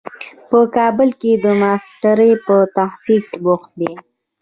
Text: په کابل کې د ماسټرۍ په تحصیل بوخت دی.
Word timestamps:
په 0.49 0.59
کابل 0.75 1.09
کې 1.21 1.31
د 1.43 1.45
ماسټرۍ 1.61 2.31
په 2.45 2.55
تحصیل 2.77 3.23
بوخت 3.43 3.71
دی. 3.79 3.91